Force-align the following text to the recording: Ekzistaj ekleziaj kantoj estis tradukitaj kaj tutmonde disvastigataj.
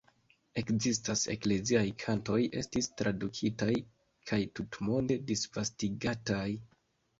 Ekzistaj 0.59 1.15
ekleziaj 1.33 1.83
kantoj 2.05 2.39
estis 2.63 2.89
tradukitaj 3.03 3.69
kaj 4.33 4.41
tutmonde 4.63 5.21
disvastigataj. 5.31 6.49